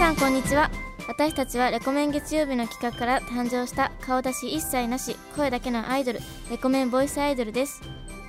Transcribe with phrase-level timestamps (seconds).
[0.00, 0.70] さんこんにちは。
[1.08, 7.82] 私たちはレコメン月曜日の企画から誕生した顔出し一切なし声だけのアイドルレコメンボイスアイドルです。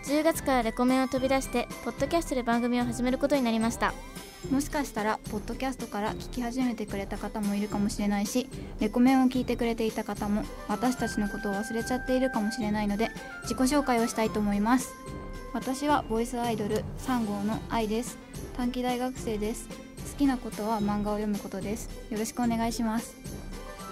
[0.06, 3.94] 10月からレコメンを飛び出してポッドキャストで番組を始めることになりました。
[4.52, 8.50] もしかしたらポッドキャストから聞き始めてくれた方もいるかもしれないし
[8.82, 13.12] レコメンを聞いてくれていた方も私たちのことを忘れちゃっているかもしれないので
[13.44, 14.94] 自己紹介をしたいと思います。
[15.54, 18.18] 私はボイスアイドル3号の愛です。
[18.58, 19.91] 短期大学生です。
[20.22, 21.90] きなことは漫画を読むことです。
[22.12, 23.16] よろしくお願いします。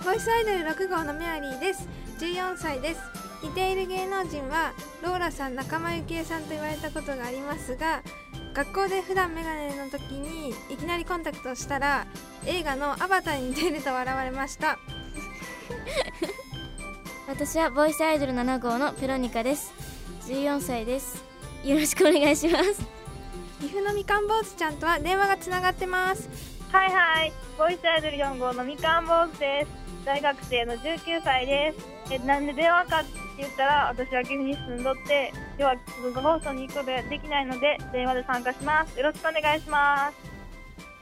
[0.06, 1.88] ボイスアイドル6号のメアリーです。
[2.20, 3.02] 14歳です。
[3.42, 8.04] 似ている芸能人はローラさん仲間由紀恵さんと言われたことがありますが
[8.54, 12.06] 学校で普段メガネの時にいきなりコンタクトをしたら
[12.46, 14.78] 映画の「アバター」に似ていると笑われました。
[17.30, 19.72] 私はボイスアイドル7号のペロニカです。
[20.28, 21.24] 14歳です。
[21.64, 22.99] よろしくお願いします
[23.60, 26.30] 岐阜のみかん坊主ちゃんとは電話がつながってます
[26.72, 30.06] はいはい、ボイスアイドル4号のみかん坊主です。
[30.06, 31.74] 大学生の19歳で
[32.08, 32.14] す。
[32.14, 38.96] え、なんで電話かって言ったら、私は岐阜に住んどって、要は文化放送に行くことができないので、電話で参加します。
[39.00, 40.30] よろしくお願いします。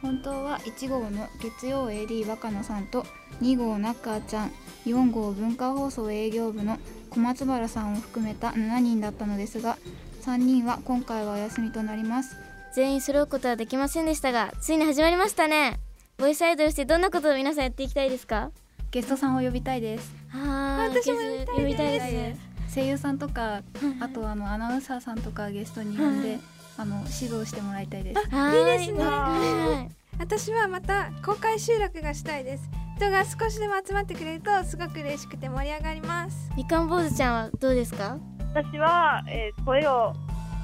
[0.02, 3.05] 本当は1号の月曜 AD 若野さんと
[3.42, 4.52] 2号ナッカーちゃん
[4.86, 6.77] 4号文化放送営業部の
[7.09, 9.77] 小松原さんを含めた7人だったのですが
[10.21, 12.47] 3人は今回はお休みとなります
[12.78, 15.80] 全員揃うことはできませんでしたがついに始まりましたね。
[16.20, 18.52] ボイスアイドルしてどんなことを皆さんやっていきたいですか？
[18.92, 20.14] ゲストさんを呼びたいです。
[20.30, 21.55] はーい私もやりたいです。
[21.55, 22.75] 呼びたいです。
[22.75, 23.64] 声優さんとか
[24.00, 26.38] あとあのアナウンサーさんとかゲストに呼んで
[26.78, 28.22] あの指導してもらいたいです。
[28.22, 29.03] いいですね。
[29.03, 29.95] はい。
[30.20, 32.70] 私はまた公開収録がしたいです。
[32.98, 36.52] 人が少しでも集まってくれるとすごく嬉しくて盛り上がります。
[36.55, 38.20] みかん坊主ちゃんはどうですか？
[38.53, 40.14] 私は、えー声を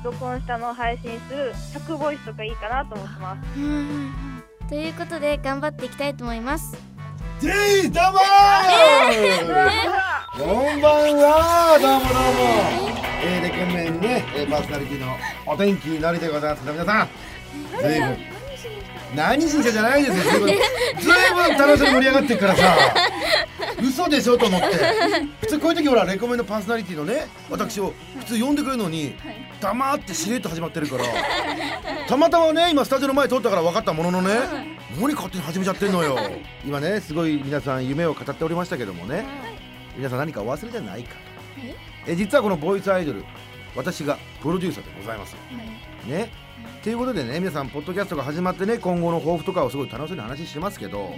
[0.04, 4.70] 録音したのを配信する100ボイスとかいいかなと思ってます。
[4.70, 6.76] ということで頑張っていきたいと思います。
[7.40, 9.14] ジェイどうもー
[10.38, 12.94] こんばんはどうもどうも。
[13.26, 15.16] えー、レコメンね、えー、パーソナリティの
[15.46, 17.10] お天気のりでございます皆さん。
[17.82, 18.00] ずい。
[18.00, 18.34] ぶん
[19.16, 20.58] 何しにかじゃないですよずいぶんずい
[21.36, 22.76] ぶん楽しく盛り上がってるからさ
[23.84, 24.68] 嘘でしょと思って。
[25.42, 29.16] 普通こういう時ほらレコメンのパーソナリティのね私を普通呼んでくれるのに
[29.60, 31.04] 黙ってしれっと始まってるから。
[32.08, 36.18] たまたまね今スタジオの前通ったから分かったもののね何勝手に始めちゃってんのよ。
[36.66, 39.26] 今ねすごい皆さん夢を語っておりましたけどもね。
[39.98, 41.18] 皆さん何かお忘れじゃないかと。
[42.08, 42.16] え？
[42.16, 43.24] 実はこのボイスアイドル
[43.76, 45.36] 私がプロデューサーでございます。
[46.08, 46.30] ね。
[46.84, 51.12] ということでね皆さんポッドキャストが始まってね今後の抱負とかをすごい楽しそうに話してますけど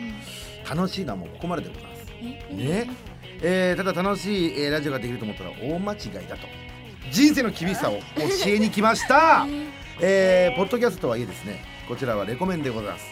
[0.70, 1.95] 楽しいのはもうここまででございます
[2.52, 2.90] ね。
[3.42, 6.48] えーただ楽しい、えーラジオができると思ったら大間違いだと。
[7.12, 9.46] 人生の厳しさを教えに来ました、
[10.02, 13.06] えーポッドキャストとはいえですねこちらはレコメンでございます。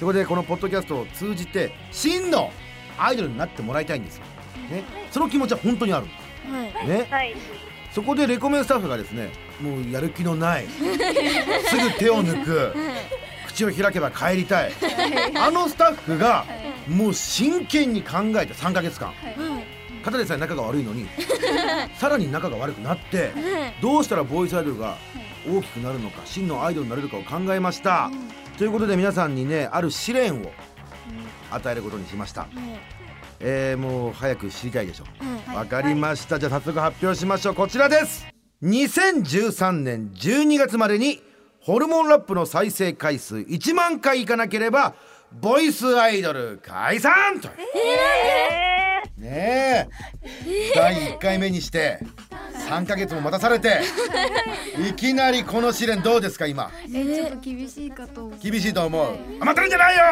[0.00, 2.50] そこでこのポッドキャストを通じて真の
[2.98, 4.24] アイドルになってもらいたいんですよ、
[4.70, 6.06] ね、その気持ちは本当にある。
[6.50, 6.88] はい。
[6.88, 7.06] ね。
[7.10, 7.34] はい。
[7.92, 9.30] そこでレコメンスタッフがですね
[9.60, 10.66] もうやる気のない。
[10.66, 12.74] すぐ手を抜く
[13.58, 14.72] 口を開けば帰りたい。
[15.36, 16.44] あのスタッフが
[16.86, 19.12] もう真剣に考えて3ヶ月間。
[20.04, 21.06] ただでさえ仲が悪いのに
[21.98, 23.32] さらに仲が悪くなって
[23.82, 24.96] どうしたらボーイスアイドルが
[25.46, 28.10] 大きくなるのか真のアイドルになれるかを考えました。
[28.56, 30.52] ということで皆さんにねある試練を
[31.50, 32.46] 与えることにしました。
[33.40, 35.04] えー、もう早く知りたいでしょ
[35.54, 37.54] わかりました、じゃあ早速発表しましょう。
[37.54, 38.26] こちらです。
[38.62, 41.20] 2013年12月までに
[41.68, 44.94] ホルモンラップの再生回数1万回いかなければ
[45.30, 47.50] ボイスアイドル解散と
[49.18, 49.86] えね
[50.42, 50.72] え。
[50.74, 51.98] 第1回目にして
[52.70, 53.82] 3ヶ月も待たされて
[54.88, 54.94] い。
[54.94, 56.70] きなりこの試練どうですか今？
[56.86, 58.32] えちょっと厳しいかと。
[58.42, 59.18] 厳しいと思う。
[59.38, 60.02] 余ってるんじゃないよ！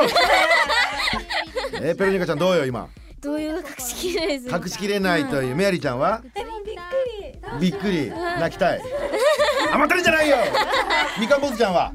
[1.82, 2.86] えペロニカちゃんどうよ今？
[3.22, 4.54] 動揺が隠しきれないです。
[4.54, 5.56] 隠しきれないという。
[5.56, 6.20] メアリーちゃんは？
[7.58, 8.10] びっくり。
[8.10, 8.80] 泣きたい。
[9.72, 10.36] 余ってるんじゃないよ
[11.18, 11.92] みかんぼずちゃんは？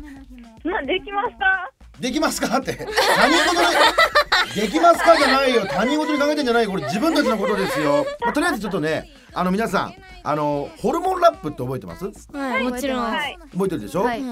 [0.64, 2.74] ー、なできますかできますかって。
[2.74, 2.84] 他
[3.28, 5.66] 人事でできますかじゃないよ。
[5.70, 6.72] 他人事に考えてんじゃないよ。
[6.72, 12.06] これ自分たちのことですよ、まあ、とりあえずちょっとねあの皆さんあのホルモンラップって覚えてます？
[12.34, 13.04] はいもちろん。
[13.04, 13.38] ははい。
[13.52, 14.22] 覚えてるでしょ、はい。
[14.22, 14.24] い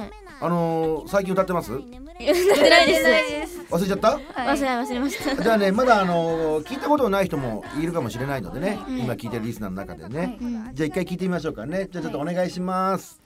[0.42, 1.72] あの最近歌ってます？
[1.72, 1.82] やっ
[2.20, 3.60] てないです。
[3.70, 4.10] 忘れちゃった？
[4.10, 5.44] 忘れ忘れました。
[5.44, 10.40] じゃあねまだあの聞いたことのない人もいるかもしれないのでね、今聞いてるリスナーの中でね、
[10.74, 11.88] じゃあ一回聞いてみましょうかね。
[11.92, 13.22] じゃあちょっとお願いします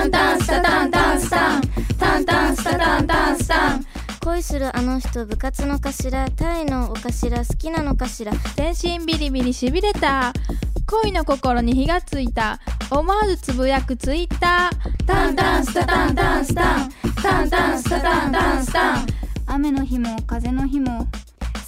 [0.00, 1.60] タンタンスタタンタンスタン。
[1.98, 3.86] タンタンスタタンタンスタン。
[4.24, 8.32] 恋するあの人部活の頭タイのお頭好きなのかしら？
[8.56, 10.32] 全身ビリビリしびれた。
[10.86, 12.58] 恋の心に火がついた。
[12.90, 15.06] 思わずつぶやくツイッター。
[15.06, 16.90] タンタンスタタンタンスタン。
[17.22, 19.06] タンタンスタタンタンスタン。
[19.48, 21.06] 雨の日も風の日も。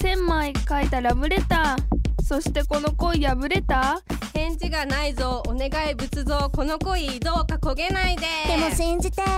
[0.01, 2.02] 千枚書いたラブレター
[2.33, 4.01] そしてこの恋破れた？
[4.33, 5.43] 返事がないぞ。
[5.47, 6.49] お願い仏像。
[6.49, 8.23] この恋どうか焦げないで。
[8.49, 9.29] でも信じてる。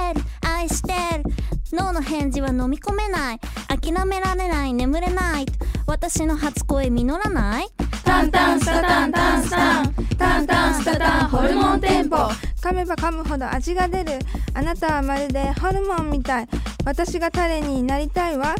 [0.49, 1.25] 愛してる。
[1.73, 3.41] 脳の返事は飲み込めない。
[3.67, 4.73] 諦められない。
[4.73, 5.47] 眠れない。
[5.89, 7.67] 私の初恋実らない？
[8.05, 9.95] タンタンスタタンタンスタン。
[10.17, 11.29] タンタンスタタン。
[11.31, 12.17] ホルモンテンポ。
[12.17, 14.21] 噛めば噛むほど味が出る。
[14.55, 16.49] あなたはまるでホルモンみたい。
[16.85, 18.55] 私がタレになりたいわ。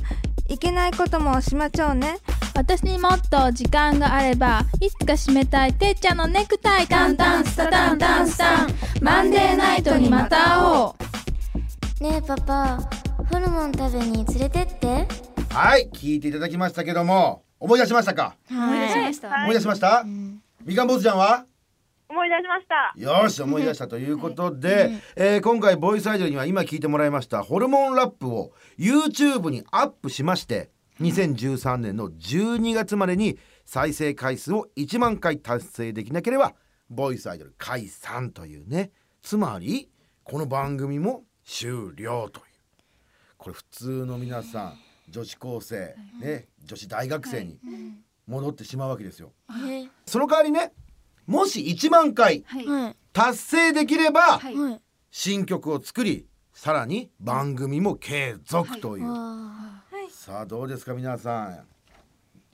[0.49, 2.19] いけないこともしまちょうね
[2.57, 8.69] 私にもっと時間があればいつか締めたいてっちゃんのネクタイタンタンスタタンタンスタン。
[9.01, 10.97] マンデーナイトにまた会お
[12.01, 12.05] う。
[12.05, 12.79] ねえパパ
[13.31, 15.09] ホルモン食べに連れてって。
[15.53, 18.37] はい聞いていただきましたけども思い出しましたか？
[18.51, 20.05] 思い出しました、はい思い出しました？
[20.65, 21.45] みかん坊主ちゃんは？
[22.09, 23.23] 思い出しました。
[23.23, 36.55] よし思い出したということで、えー今回ボイスアイドルには今聞いてもらいましたホルモンラップを YouTube にアップしまして2013年の12月までに再生回数を1万回達成できなければ
[36.91, 38.91] ボイスアイドル解散というね。
[39.23, 39.91] つまり
[40.23, 42.45] この番組も終了という。
[43.39, 47.59] これ普通の皆さん女子高生、ね、女子大学生に
[48.27, 49.33] 戻ってしまうわけですよ。
[49.69, 50.73] えその代わりね
[51.27, 52.45] もし1万回
[53.13, 54.41] 達成できれば、
[55.11, 59.74] 新曲を作りさらに番組も継続という、わ
[60.25, 61.61] さあどうですか皆さん。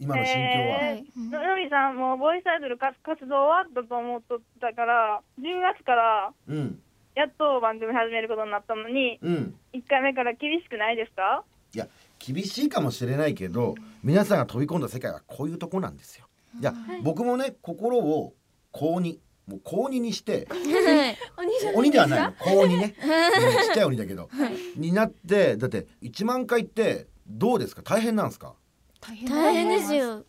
[0.00, 0.44] 今の心境は、
[0.82, 6.80] えーののりさんもボイスアイドル活活動終わったと思っとったから10月からうん。
[7.14, 9.54] やっと番組始めることになったのにうん。
[9.72, 11.44] 1回目から厳しくないですか？
[11.72, 11.86] いや
[12.18, 16.26] 厳しいかもしれないけど皆さんが飛び込んだ世界はこういうとこなんですよ。
[16.60, 16.74] いや、
[17.04, 18.32] 僕もね心を
[18.72, 19.16] 高2
[19.46, 21.16] もう高2にしてはい。
[21.76, 23.06] 鬼ではないの高2ね、 う
[23.60, 24.28] んちっちゃい鬼だけど、
[24.76, 27.82] になってだって1万回ってどうですか？
[27.82, 28.54] 大変なんですか、
[29.00, 29.94] 大変大変です。
[29.94, 30.24] よ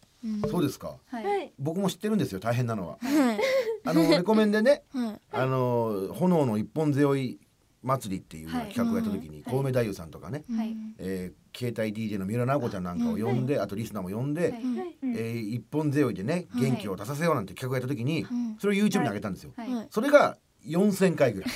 [0.50, 0.98] そうですか？
[1.08, 1.52] はい。
[1.58, 2.98] 僕も知ってるんですよ大変なのは。
[3.02, 3.40] はい。
[3.84, 4.84] あのレコメンでね。
[4.94, 5.20] はい。
[5.32, 7.40] あの炎の一本背負い
[7.82, 8.68] 祭りっていうはい。
[8.68, 10.76] 企画をやった時に小梅太夫さんとかね、はい。
[11.00, 14.62] えー携帯 DJ の三浦直子ちゃんなんかを呼んで、あとリスナーも呼んで、はい。
[15.04, 19.74] えー一本背負いでね元気を出させようなんて企画をやった時に、んそれを YouTube に上げたんですよ、はい。
[19.74, 19.88] はい。
[19.90, 21.48] それが4000回ぐら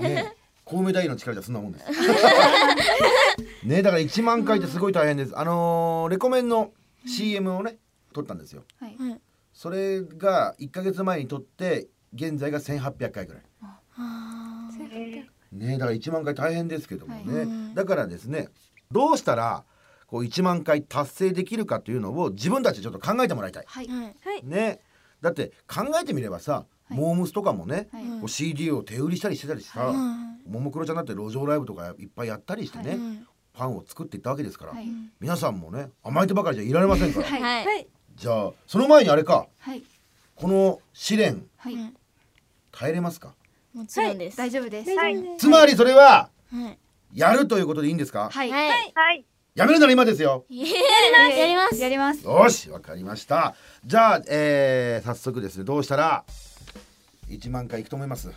[0.00, 0.02] い。
[0.02, 0.34] ね
[0.66, 1.84] 小梅太夫の力じゃそんなもんです
[3.66, 5.36] ねだから1万回ってすごい大変です。
[5.36, 6.70] あのーレコメンの
[7.04, 7.78] CM をね
[8.12, 8.62] 撮ったんですよ。
[8.80, 8.96] はい。
[8.96, 9.20] はい。
[9.52, 13.42] それが1ヶ月前に撮って現在が1800回ぐらい。
[13.62, 14.70] あ
[15.52, 17.42] ねだから1万回大変ですけどもね、は
[17.72, 17.74] い。
[17.74, 18.48] だからですね
[18.92, 19.64] どうしたら
[20.06, 23.64] こう1万回達成できるかというのを自分たちでちょっと考えてもらいたい。
[23.66, 23.86] はい。
[23.86, 24.44] ーはい。
[24.44, 24.80] ね。
[25.20, 26.94] だって考えてみればさ、はい。
[26.94, 28.04] モームスとかもね、はい。
[28.04, 30.48] うんこう CD を手売りしたりしてたりさ、はい。
[30.48, 32.98] ももクロちゃんだって路上ライブとかいっぱいやったりしてね、はい
[33.56, 34.86] ファンを作っていったわけですから、はい。
[35.18, 37.86] 皆さんもね甘えてばかりじゃいられませんから、はい。
[38.14, 39.46] じゃあその前にあれか。
[39.58, 39.82] はい。
[40.34, 41.70] この試練は
[42.70, 43.34] 耐えれますか？
[43.74, 44.36] もちろんです。
[44.36, 44.90] 大丈夫です。
[44.94, 45.16] はい。
[45.38, 46.78] つまりそれははい。
[47.18, 48.50] やるということでいいんですか、はい。
[48.50, 48.70] はい。
[48.94, 49.24] はい。
[49.54, 50.44] やめるなら今ですよ。
[50.50, 50.64] や
[51.46, 51.80] ります。
[51.80, 52.22] やります。
[52.26, 53.54] よしわかりました。
[53.86, 55.64] じゃあ、えー、早速ですね。
[55.64, 56.26] どうしたら
[57.30, 58.30] 1万回いくと思います？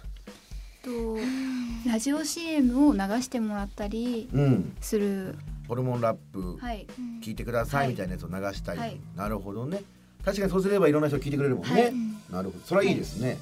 [0.90, 4.76] とラジオ CM を流してもらったりうん。
[4.82, 5.36] する。
[5.68, 6.88] ホルモンラップはい。
[7.22, 7.90] 聞いてくださいはい。
[7.92, 9.00] みたいなやつを流したい、はい。
[9.16, 9.84] なるほどね。
[10.26, 11.94] 確かにそうすればいろんな人聞いてくれるもんね、はい。
[12.32, 12.66] なるほど。
[12.66, 13.38] それはいいですね、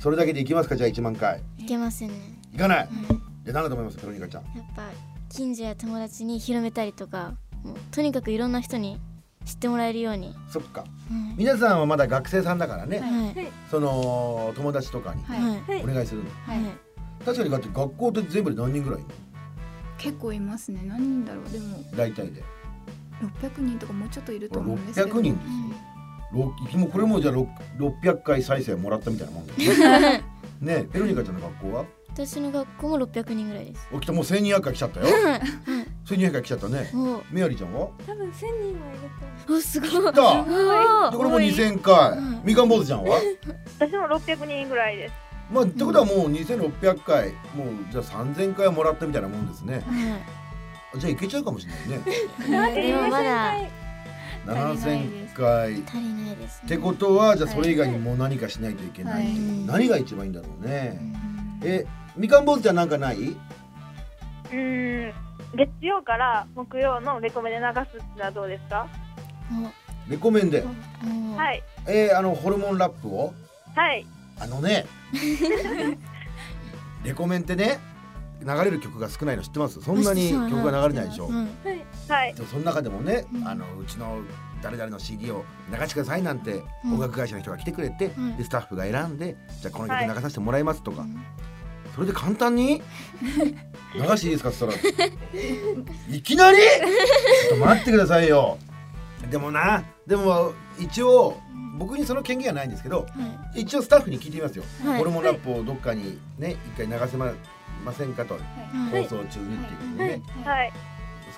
[0.00, 0.76] それだけでいきますか？
[0.76, 1.40] じゃあ1万回。
[1.58, 2.14] いけませんね。
[2.52, 2.88] いかない、
[3.44, 3.98] で何だと思います？
[3.98, 4.42] ペロニカちゃん。
[4.56, 4.90] やっぱ
[5.28, 8.98] 近所や友達に広めたりとかもうとにかくいろんな人に
[9.44, 10.84] 知ってもらえるように、そっか。
[11.10, 13.46] うん皆さんはまだ学生さんだからね、はい。
[13.70, 15.22] その友達とかに。
[15.82, 16.60] お願いするの、はい。
[17.24, 19.00] 確かにだって学校って全部で何人ぐらい
[19.98, 20.82] 結構いますね。
[20.84, 21.44] 何人だろう。
[21.50, 21.78] でも。
[21.78, 22.42] の大体で。
[23.40, 25.16] 600人とかもうちょっといると思うんですけど。
[25.16, 25.46] 600人です
[26.36, 27.48] よ、ろもうこれもじゃあ6
[27.78, 30.24] 600回再生もらったみたいなもんだよね。
[30.60, 31.84] ねえペロニカちゃんの学校は？
[32.14, 33.88] 私の学校も600人ぐらいです。
[33.92, 34.12] 起きた。
[34.12, 35.06] もう1200回来ちゃったよ。
[36.06, 36.88] 1200回来ちゃったね。
[36.94, 37.20] お。
[37.28, 37.88] メアリーちゃんは？
[38.06, 39.00] 多分1000人はいる
[39.48, 39.90] とおすごい。
[39.90, 40.42] 来た。
[40.42, 42.12] おでこれも2000回。
[42.12, 43.20] うんみかん坊主ちゃんは？
[43.80, 45.14] 私も600人ぐらいです。
[45.50, 47.30] まあってことはもう2600回。
[47.56, 49.82] もうじゃあ3000回はもらったみたいなもんですね。
[49.84, 50.20] は
[50.96, 52.80] じゃあいけちゃうかもしれないね。
[52.80, 53.54] いでもまだ
[54.46, 55.80] 7000回。
[55.80, 59.34] っ足りないですねてことはじゃあそれ以外にもう何かしないといけない
[59.66, 61.00] 何が一番いいんだろうね。
[61.64, 61.84] え
[62.16, 63.16] みかん坊主ちゃんなんかない？
[63.16, 65.12] うーん。
[65.56, 68.86] 月曜から木曜のレコメで流すってのはどうですか？
[70.08, 70.64] レコメンで。
[71.36, 71.62] はい。
[71.86, 73.32] えーあのホルモンラップを？
[73.74, 74.06] はい。
[74.38, 74.86] あのね。
[77.04, 77.78] レコメンってね
[78.40, 79.80] 流れる曲が少ないの知ってます？
[79.80, 81.48] そんなに曲が流れないでしょ、うん。
[82.08, 82.34] はい。
[82.50, 83.48] その中でもね、うん。
[83.48, 84.22] あのうちの
[84.62, 86.94] 誰々の CD を流してくださいなんてうん。
[86.94, 88.36] 音楽会社の人が来てくれて、うん。
[88.36, 90.08] でスタッフが選んでじゃあこの曲はい。
[90.08, 91.22] 流させてもらいますとか、うん
[91.94, 92.82] それで簡単に？
[93.94, 95.08] 流していいですかそしたら
[96.10, 96.58] いきなり？
[96.58, 98.58] ちょっと待ってくださいよ。
[99.30, 101.36] でもなでも一応
[101.78, 103.06] 僕にその権限はないんですけどは
[103.54, 104.98] 一応スタッフに聞いてみますよ、はい。
[104.98, 107.32] ホルモンラップをどっかにね一回流せま
[107.84, 108.38] ませんかと、い。
[108.90, 109.40] 放送中にっていう
[109.78, 110.72] ふうにね、はい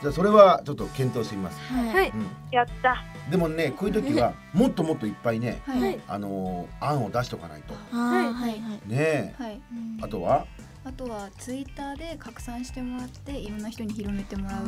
[0.00, 1.88] じゃあそれはちょっと検討してみます、はい。
[1.88, 2.26] はいうん。
[2.50, 3.03] やった。
[3.31, 5.81] でもねこういう時はもっともっといっぱいね、はい。
[5.81, 7.75] はいあのー案を出しとかないと。
[7.97, 8.33] はい。
[8.33, 9.35] はいねえ。
[9.38, 9.61] はい。
[9.73, 10.47] うんあとは？
[10.85, 14.67] あとはツイッターで拡散してもらっていろんな人に広めてもらう。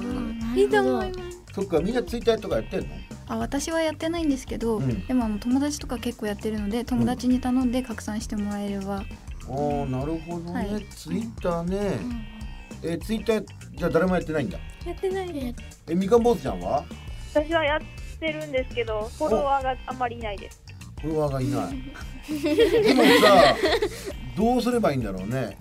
[0.58, 1.42] いいと思います。
[1.54, 2.86] そっかみんなツイッターとかやってんの？
[3.28, 5.06] あ私はやってないんですけど、うん。
[5.06, 9.04] でもあの友達とか結構やってるので友達に頼んで拡散してもらえれば、
[9.46, 10.84] おーなるほどね、はい。
[10.86, 12.00] ツイッターね、
[12.82, 13.44] えツイッター
[13.76, 14.58] じゃあ誰もやってないんだ？
[14.86, 15.82] やってないです。
[15.88, 16.84] えみかん坊主ちゃんは？
[17.34, 17.80] 私はやっ
[18.18, 20.62] てるんですけどフォロワーがあんまりいないです。
[21.02, 21.74] フォロワーがいない。
[22.82, 23.56] でもさ
[24.36, 25.56] どうすればいいんだろうね。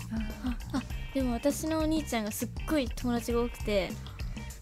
[1.13, 3.89] でも私のお兄ちゃんがすっごい友達が多くて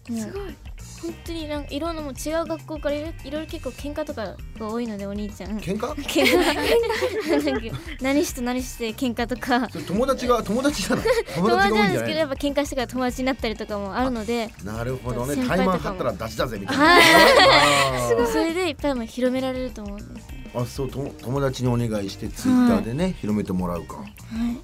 [0.06, 0.54] すごい
[1.02, 5.58] 本当になんかいろんなもう違う学校からいろいろ結構喧嘩とかが多いのでお兄ちゃん。
[5.58, 5.92] 喧嘩？
[6.02, 7.44] 喧嘩？
[7.44, 9.68] なんか何しと何して喧嘩とか。
[9.68, 11.06] 友達が友達じゃない。
[11.34, 14.50] 友友達ないんですけどやっぱ喧嘩してから友達になったりとかもあるので。
[14.64, 15.36] なるほどね。
[15.46, 17.02] タイマン張ったら出しだぜみたいな、はい。
[17.02, 18.26] あー。
[18.26, 20.36] それでいっぱいも広められると思うんですよ。
[20.54, 23.96] あそうと友達にお願いしてツイッターでね、広めてもらうか。
[23.96, 24.06] はい。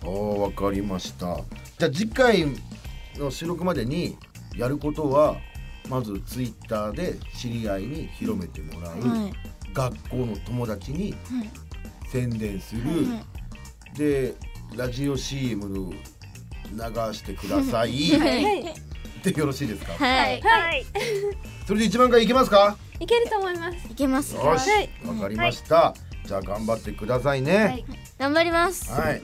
[0.02, 1.36] あーわかりました。
[1.78, 2.46] じゃあ次回
[3.18, 4.16] の収録までに
[4.56, 5.36] やることは
[5.88, 9.32] まずツイッターで知り合いに広めてもらう、はい。
[9.72, 11.50] 学校の友達にはい。
[12.10, 13.24] 宣伝する、はい
[13.96, 14.34] で
[14.74, 16.78] ラジオ CM 流
[17.12, 18.10] してください。
[18.12, 18.44] はい。
[18.44, 18.74] はい。
[19.22, 19.92] でよろしいですか？
[19.92, 20.40] はい。
[20.40, 20.86] はい。
[21.66, 22.78] それで1万回いけますか？
[22.98, 23.04] い。
[23.04, 23.76] けると思います。
[23.90, 24.70] いけますよし。
[24.70, 24.90] はい。
[25.06, 27.84] わかりました、じゃあ頑張ってくださいね。
[28.18, 28.90] 頑張ります。
[28.90, 29.22] はい、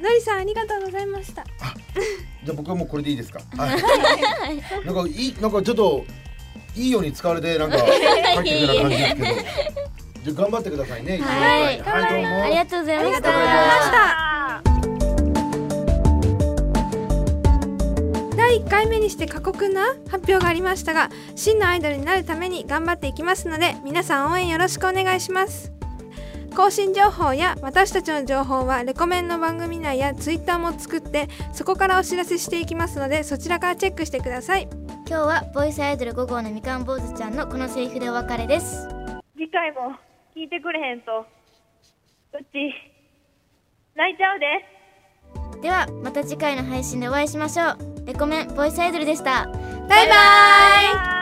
[0.00, 1.44] のりさんありがとうございました
[2.46, 3.40] じゃあ僕はもうこれでいいですか？
[3.58, 4.86] はい。
[4.86, 6.04] なんかいいなんかちょっと
[6.76, 9.26] いいように使われてなんか 入ってるような感じですけど。
[10.24, 11.18] じゃあ頑張ってくださいね。
[11.18, 11.80] はい。
[11.80, 14.22] はいどうもありがとうございましありがとうございました。
[14.28, 14.62] あ
[18.36, 25.72] 第1回目にして過酷な発表がありましたが真のアイドルになるために頑張っていきますので皆さん応援よろしくお願いします
[26.56, 34.66] 更新情報や私たちの情報はレコメンの番組内やツイッターも作ってそこからお知らせしていきますのでそちらからチェックしてください。
[35.06, 38.88] 今日はボイスアイドル5号のみかん坊主ちゃんのこのセリフでお別れです。
[39.36, 39.96] 次回も
[40.34, 41.26] 聞いてくれへんと。
[42.32, 42.74] うち
[43.94, 45.60] 泣いちゃうで。
[45.60, 48.06] ではまた次回の配信でお会いしましょう。
[48.06, 49.46] レコメンボイスアイドルでした。
[49.46, 51.15] バイバーイ